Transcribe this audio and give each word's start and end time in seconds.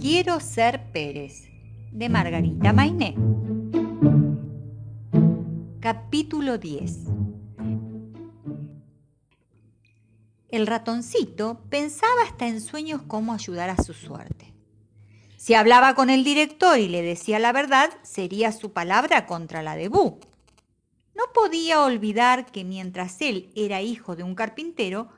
Quiero 0.00 0.40
ser 0.40 0.92
Pérez, 0.92 1.48
de 1.92 2.08
Margarita 2.08 2.72
Mainé. 2.72 3.14
Capítulo 5.80 6.58
10 6.58 7.06
El 10.48 10.66
ratoncito 10.66 11.60
pensaba 11.70 12.22
hasta 12.24 12.46
en 12.48 12.60
sueños 12.60 13.02
cómo 13.06 13.32
ayudar 13.32 13.70
a 13.70 13.82
su 13.82 13.94
suerte. 13.94 14.52
Si 15.36 15.54
hablaba 15.54 15.94
con 15.94 16.10
el 16.10 16.24
director 16.24 16.78
y 16.78 16.88
le 16.88 17.02
decía 17.02 17.38
la 17.38 17.52
verdad, 17.52 17.90
sería 18.02 18.52
su 18.52 18.72
palabra 18.72 19.26
contra 19.26 19.62
la 19.62 19.76
de 19.76 19.88
Bú. 19.88 20.18
No 21.14 21.24
podía 21.32 21.82
olvidar 21.82 22.46
que 22.46 22.64
mientras 22.64 23.20
él 23.22 23.50
era 23.54 23.80
hijo 23.80 24.16
de 24.16 24.22
un 24.22 24.34
carpintero, 24.34 25.08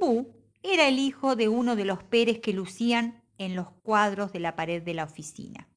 Bú 0.00 0.36
era 0.66 0.88
el 0.88 0.98
hijo 0.98 1.36
de 1.36 1.48
uno 1.48 1.76
de 1.76 1.84
los 1.84 2.02
Pérez 2.02 2.40
que 2.40 2.52
lucían 2.52 3.22
en 3.38 3.54
los 3.54 3.70
cuadros 3.82 4.32
de 4.32 4.40
la 4.40 4.56
pared 4.56 4.82
de 4.82 4.94
la 4.94 5.04
oficina. 5.04 5.68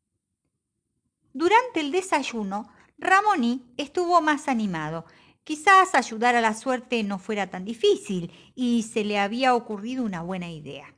Durante 1.33 1.79
el 1.79 1.91
desayuno, 1.91 2.69
Ramoní 2.97 3.65
estuvo 3.77 4.19
más 4.21 4.47
animado. 4.47 5.05
Quizás 5.43 5.95
ayudar 5.95 6.35
a 6.35 6.41
la 6.41 6.53
suerte 6.53 7.03
no 7.03 7.19
fuera 7.19 7.49
tan 7.49 7.65
difícil 7.65 8.31
y 8.55 8.83
se 8.83 9.03
le 9.03 9.19
había 9.19 9.55
ocurrido 9.55 10.03
una 10.03 10.21
buena 10.21 10.49
idea. 10.49 10.93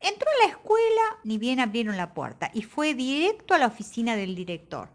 Entró 0.00 0.28
a 0.28 0.46
la 0.46 0.52
escuela 0.52 1.02
ni 1.22 1.38
bien 1.38 1.60
abrieron 1.60 1.96
la 1.96 2.12
puerta 2.12 2.50
y 2.52 2.62
fue 2.62 2.94
directo 2.94 3.54
a 3.54 3.58
la 3.58 3.68
oficina 3.68 4.16
del 4.16 4.34
director. 4.34 4.90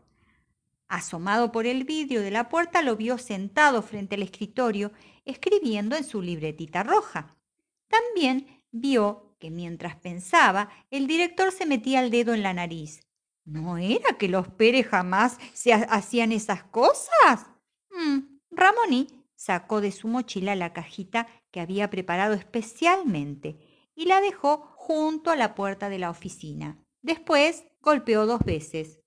Asomado 0.88 1.52
por 1.52 1.66
el 1.66 1.84
vidrio 1.84 2.22
de 2.22 2.32
la 2.32 2.50
puerta 2.50 2.82
lo 2.82 2.96
vio 2.96 3.18
sentado 3.18 3.82
frente 3.82 4.16
al 4.16 4.24
escritorio 4.24 4.92
escribiendo 5.26 5.96
en 5.96 6.04
su 6.04 6.22
libretita 6.22 6.84
roja. 6.84 7.39
También 7.90 8.64
vio 8.72 9.36
que 9.40 9.52
mientras 9.52 9.96
pensaba 9.96 10.70
el 10.92 11.08
director 11.08 11.52
se 11.52 11.66
metía 11.66 12.02
el 12.02 12.12
dedo 12.12 12.34
en 12.34 12.44
la 12.44 12.54
nariz. 12.54 13.02
¿No 13.46 13.78
era 13.78 14.18
que 14.18 14.28
los 14.28 14.48
Pérez 14.48 14.88
jamás 14.88 15.38
se 15.54 15.74
hacían 15.74 16.32
esas 16.32 16.64
cosas? 16.64 17.48
Mm, 17.92 18.40
sacó 19.40 19.80
de 19.80 19.92
su 19.92 20.10
mochila 20.10 20.56
la 20.56 20.74
cajita 20.74 21.28
que 21.50 21.62
había 21.62 21.90
preparado 21.90 22.34
especialmente 22.34 23.58
y 23.96 24.06
la 24.06 24.20
dejó 24.20 24.74
junto 24.76 25.32
a 25.32 25.38
la 25.38 25.56
puerta 25.56 25.90
de 25.90 25.98
la 25.98 26.10
oficina. 26.10 26.78
Después 27.02 27.64
golpeó 27.82 28.26
dos 28.26 28.42
veces. 28.42 29.00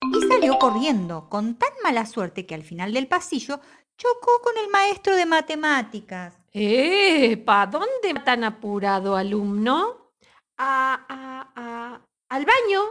Y 0.00 0.28
salió 0.28 0.58
corriendo, 0.58 1.28
con 1.28 1.56
tan 1.56 1.72
mala 1.82 2.06
suerte 2.06 2.46
que 2.46 2.54
al 2.54 2.62
final 2.62 2.94
del 2.94 3.08
pasillo 3.08 3.60
chocó 3.96 4.40
con 4.42 4.56
el 4.56 4.70
maestro 4.70 5.16
de 5.16 5.26
matemáticas. 5.26 6.37
¡Epa! 6.52 7.66
¿Dónde 7.66 8.14
tan 8.24 8.44
apurado, 8.44 9.16
alumno? 9.16 10.12
A, 10.56 11.04
a, 11.08 11.52
a, 11.54 12.00
al 12.28 12.44
baño. 12.44 12.82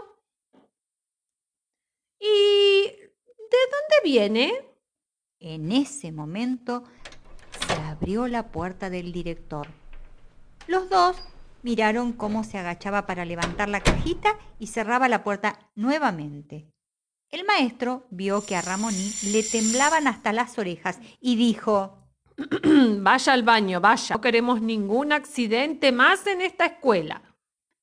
¿Y 2.20 2.88
de 2.88 3.58
dónde 3.72 4.04
viene? 4.04 4.66
En 5.40 5.72
ese 5.72 6.12
momento 6.12 6.84
se 7.68 7.74
abrió 7.74 8.28
la 8.28 8.52
puerta 8.52 8.90
del 8.90 9.12
director. 9.12 9.68
Los 10.68 10.90
dos 10.90 11.18
miraron 11.64 12.14
cómo 12.14 12.44
se 12.44 12.58
agachaba 12.58 13.06
para 13.06 13.26
levantar 13.26 13.70
la 13.70 13.82
cajita 13.82 14.38
y 14.60 14.68
cerraba 14.68 15.08
la 15.08 15.24
puerta 15.24 15.60
nuevamente. 15.76 16.72
El 17.30 17.46
maestro 17.46 18.08
vio 18.10 18.46
que 18.46 18.56
a 18.56 18.62
Ramoní 18.62 19.12
le 19.32 19.44
temblaban 19.44 20.08
hasta 20.08 20.32
las 20.32 20.58
orejas 20.58 21.00
y 21.20 21.36
dijo, 21.36 21.97
Vaya 23.02 23.34
al 23.34 23.44
baño, 23.44 23.82
vaya. 23.82 24.16
No 24.16 24.22
queremos 24.22 24.62
ningún 24.62 25.12
accidente 25.12 25.92
más 25.92 26.26
en 26.28 26.42
esta 26.42 26.66
escuela. 26.66 27.22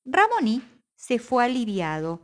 Ramoní 0.04 0.62
se 0.94 1.18
fue 1.18 1.44
aliviado. 1.44 2.20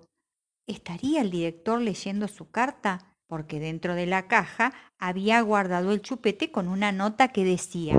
¿Estaría 0.67 1.23
el 1.23 1.31
director 1.31 1.81
leyendo 1.81 2.29
su 2.29 2.51
carta? 2.51 3.11
porque 3.31 3.61
dentro 3.61 3.95
de 3.95 4.07
la 4.07 4.27
caja 4.27 4.73
había 4.99 5.41
guardado 5.41 5.93
el 5.93 6.03
chupete 6.03 6.51
con 6.51 6.67
una 6.67 6.91
nota 6.91 7.29
que 7.29 7.45
decía 7.45 7.95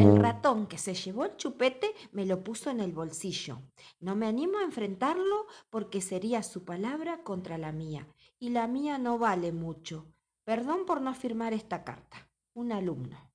El 0.00 0.16
ratón 0.16 0.66
que 0.66 0.78
se 0.78 0.94
llevó 0.94 1.26
el 1.26 1.36
chupete 1.36 1.92
me 2.12 2.24
lo 2.24 2.42
puso 2.42 2.70
en 2.70 2.80
el 2.80 2.90
bolsillo. 2.90 3.60
No 4.00 4.16
me 4.16 4.26
animo 4.26 4.56
a 4.56 4.62
enfrentarlo 4.62 5.46
porque 5.68 6.00
sería 6.00 6.42
su 6.42 6.64
palabra 6.64 7.22
contra 7.22 7.58
la 7.58 7.72
mía, 7.72 8.08
y 8.38 8.48
la 8.48 8.66
mía 8.66 8.96
no 8.96 9.18
vale 9.18 9.52
mucho. 9.52 10.06
Perdón 10.44 10.86
por 10.86 11.02
no 11.02 11.12
firmar 11.14 11.52
esta 11.52 11.84
carta. 11.84 12.26
Un 12.54 12.72
alumno. 12.72 13.33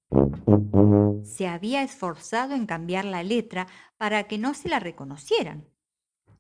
Se 1.24 1.48
había 1.48 1.84
esforzado 1.84 2.56
en 2.56 2.66
cambiar 2.66 3.06
la 3.06 3.24
letra 3.24 3.68
para 3.98 4.24
que 4.24 4.38
no 4.38 4.54
se 4.54 4.70
la 4.70 4.80
reconocieran. 4.80 5.68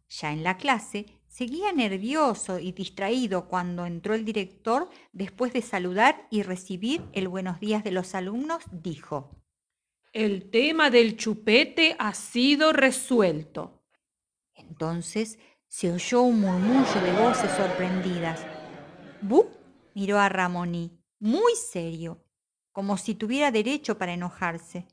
Ya 0.08 0.32
en 0.32 0.44
la 0.44 0.58
clase 0.58 1.20
Seguía 1.30 1.72
nervioso 1.72 2.60
y 2.60 2.72
distraído 2.72 3.48
cuando 3.48 3.86
entró 3.86 4.16
el 4.16 4.26
director 4.26 4.90
después 5.14 5.54
de 5.54 5.62
saludar 5.62 6.28
y 6.32 6.42
recibir 6.42 7.06
el 7.14 7.28
buenos 7.28 7.60
días 7.60 7.84
de 7.84 7.92
los 7.92 8.16
alumnos, 8.16 8.64
dijo. 8.72 9.30
El 10.12 10.50
tema 10.50 10.90
del 10.90 11.16
chupete 11.18 11.96
ha 12.00 12.16
sido 12.16 12.74
resuelto. 12.74 13.84
Entonces 14.56 15.38
se 15.68 15.92
oyó 15.94 16.24
un 16.24 16.42
murmullo 16.42 17.02
de 17.02 17.12
voces 17.24 17.52
sorprendidas. 17.52 18.44
Bu 19.22 19.52
miró 19.94 20.18
a 20.18 20.30
Ramoní, 20.30 21.00
muy 21.20 21.54
serio, 21.56 22.26
como 22.72 22.98
si 22.98 23.16
tuviera 23.16 23.52
derecho 23.52 23.98
para 23.98 24.14
enojarse. 24.14 24.88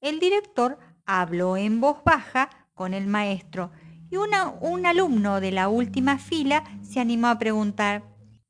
El 0.00 0.20
director 0.20 0.78
habló 1.04 1.56
en 1.56 1.80
voz 1.80 2.02
baja 2.04 2.50
con 2.74 2.94
el 2.94 3.06
maestro 3.06 3.70
y 4.10 4.16
un 4.16 4.86
alumno 4.86 5.40
de 5.40 5.52
la 5.52 5.68
última 5.68 6.18
fila 6.18 6.64
se 6.82 7.00
animó 7.00 7.28
a 7.28 7.38
preguntar, 7.38 8.02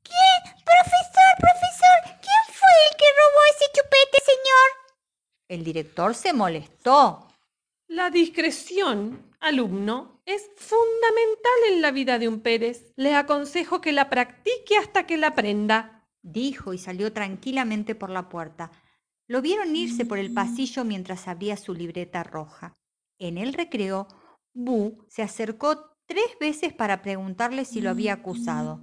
¿Quién? 0.03 0.55
Profesor, 0.65 1.31
profesor, 1.39 2.19
¿quién 2.21 2.43
fue 2.47 2.73
el 2.89 2.97
que 2.97 3.05
robó 3.19 3.39
ese 3.51 3.65
chupete, 3.73 4.17
señor? 4.25 4.67
El 5.47 5.63
director 5.63 6.15
se 6.15 6.33
molestó. 6.33 7.27
La 7.87 8.09
discreción, 8.09 9.35
alumno, 9.39 10.21
es 10.25 10.49
fundamental 10.55 11.59
en 11.69 11.81
la 11.81 11.91
vida 11.91 12.19
de 12.19 12.27
un 12.27 12.41
Pérez. 12.41 12.93
Le 12.95 13.13
aconsejo 13.15 13.81
que 13.81 13.91
la 13.91 14.09
practique 14.09 14.77
hasta 14.77 15.05
que 15.05 15.17
la 15.17 15.27
aprenda. 15.27 16.00
Dijo 16.21 16.73
y 16.73 16.77
salió 16.77 17.11
tranquilamente 17.13 17.95
por 17.95 18.09
la 18.09 18.29
puerta. 18.29 18.71
Lo 19.27 19.41
vieron 19.41 19.75
irse 19.75 20.05
por 20.05 20.19
el 20.19 20.33
pasillo 20.33 20.83
mientras 20.83 21.27
abría 21.27 21.57
su 21.57 21.73
libreta 21.73 22.23
roja. 22.23 22.77
En 23.17 23.37
el 23.37 23.53
recreo, 23.53 24.07
Bu 24.53 25.05
se 25.07 25.23
acercó 25.23 25.95
tres 26.05 26.25
veces 26.39 26.73
para 26.73 27.01
preguntarle 27.01 27.65
si 27.65 27.81
lo 27.81 27.89
había 27.89 28.13
acusado. 28.13 28.81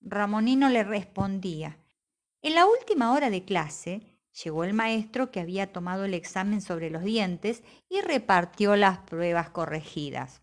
Ramonino 0.00 0.68
le 0.68 0.82
respondía. 0.84 1.78
En 2.42 2.54
la 2.54 2.66
última 2.66 3.12
hora 3.12 3.30
de 3.30 3.44
clase 3.44 4.18
llegó 4.42 4.64
el 4.64 4.74
maestro 4.74 5.30
que 5.30 5.40
había 5.40 5.72
tomado 5.72 6.04
el 6.04 6.14
examen 6.14 6.60
sobre 6.60 6.90
los 6.90 7.04
dientes 7.04 7.62
y 7.88 8.00
repartió 8.00 8.76
las 8.76 8.98
pruebas 8.98 9.50
corregidas. 9.50 10.42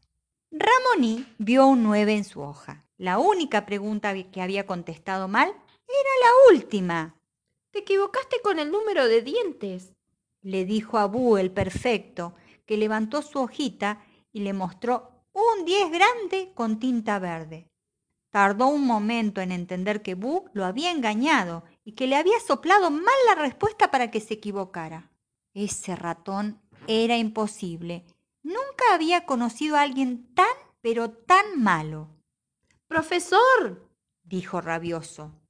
Ramoní 0.52 1.25
vio 1.38 1.68
un 1.68 1.84
9 1.84 2.16
en 2.16 2.23
su 2.23 2.41
hoja. 2.41 2.85
La 2.97 3.19
única 3.19 3.66
pregunta 3.66 4.13
que 4.31 4.41
había 4.41 4.66
contestado 4.66 5.28
mal 5.28 5.53
era 6.00 6.09
la 6.22 6.56
última. 6.56 7.19
Te 7.72 7.79
equivocaste 7.79 8.38
con 8.44 8.59
el 8.59 8.72
número 8.72 9.07
de 9.07 9.22
dientes, 9.22 9.94
le 10.41 10.66
dijo 10.66 10.97
a 10.97 11.06
Bu 11.06 11.38
el 11.38 11.52
perfecto, 11.52 12.34
que 12.66 12.78
levantó 12.78 13.22
su 13.22 13.40
hojita 13.40 14.03
y 14.31 14.41
le 14.41 14.53
mostró 14.53 15.25
un 15.34 15.66
10 15.66 15.91
grande 15.91 16.52
con 16.56 16.79
tinta 16.79 17.19
verde. 17.19 17.69
Tardó 18.31 18.68
un 18.68 18.85
momento 18.85 19.41
en 19.41 19.52
entender 19.52 20.02
que 20.02 20.16
Bu 20.16 20.50
lo 20.53 20.66
había 20.66 20.91
engañado 20.91 21.63
y 21.84 21.94
que 21.94 22.08
le 22.08 22.16
había 22.16 22.40
soplado 22.40 22.90
mal 22.90 23.13
la 23.28 23.35
respuesta 23.35 23.91
para 23.91 24.09
que 24.09 24.22
se 24.22 24.35
equivocara. 24.35 25.12
Ese 25.53 25.96
ratón 25.96 26.62
era 26.88 27.18
imposible. 27.18 28.06
Nunca 28.41 28.94
había 28.94 29.25
conocido 29.25 29.75
a 29.75 29.81
alguien 29.81 30.34
tan, 30.34 30.47
pero 30.82 31.11
tan 31.11 31.61
malo. 31.61 32.09
Profesor, 32.87 33.90
dijo 34.23 34.61
rabioso. 34.61 35.41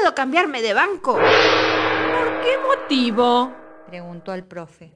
¿Puedo 0.00 0.14
cambiarme 0.14 0.62
de 0.62 0.74
banco? 0.74 1.14
¿Por 1.14 2.40
qué 2.40 2.56
motivo? 2.64 3.52
preguntó 3.86 4.32
el 4.32 4.44
profe. 4.44 4.94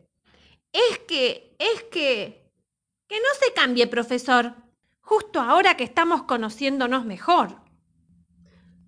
Es 0.72 1.00
que, 1.00 1.56
es 1.58 1.82
que... 1.90 2.48
Que 3.08 3.16
no 3.16 3.26
se 3.40 3.52
cambie, 3.52 3.88
profesor, 3.88 4.54
justo 5.00 5.40
ahora 5.40 5.76
que 5.76 5.82
estamos 5.82 6.22
conociéndonos 6.22 7.04
mejor. 7.04 7.62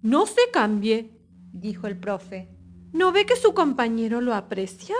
No 0.02 0.26
se 0.26 0.50
cambie, 0.52 1.18
dijo 1.52 1.88
el 1.88 1.98
profe. 1.98 2.48
¿No 2.92 3.10
ve 3.10 3.26
que 3.26 3.34
su 3.34 3.52
compañero 3.52 4.20
lo 4.20 4.34
aprecia? 4.34 4.94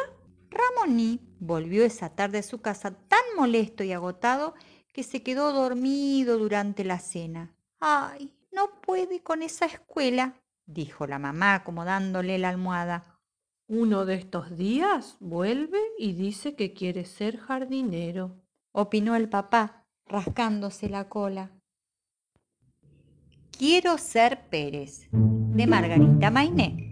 Ramoní 0.50 1.20
volvió 1.38 1.84
esa 1.84 2.10
tarde 2.16 2.38
a 2.38 2.42
su 2.42 2.60
casa 2.60 2.90
tan 2.90 3.22
molesto 3.36 3.84
y 3.84 3.92
agotado 3.92 4.54
que 4.92 5.04
se 5.04 5.22
quedó 5.22 5.52
dormido 5.52 6.38
durante 6.38 6.82
la 6.82 6.98
cena. 6.98 7.54
Ay, 7.78 8.34
no 8.50 8.80
puede 8.80 9.22
con 9.22 9.42
esa 9.42 9.66
escuela, 9.66 10.40
dijo 10.66 11.06
la 11.06 11.18
mamá 11.18 11.54
acomodándole 11.54 12.38
la 12.38 12.48
almohada. 12.48 13.18
Uno 13.66 14.04
de 14.04 14.16
estos 14.16 14.56
días 14.56 15.16
vuelve 15.20 15.80
y 15.98 16.12
dice 16.12 16.54
que 16.54 16.74
quiere 16.74 17.04
ser 17.04 17.38
jardinero 17.38 18.44
opinó 18.74 19.14
el 19.16 19.28
papá. 19.28 19.80
rascándose 20.06 20.90
la 20.90 21.08
cola. 21.08 21.50
Quiero 23.56 23.96
ser 23.96 24.50
Pérez, 24.50 25.08
de 25.12 25.66
Margarita 25.66 26.30
Mainé. 26.30 26.83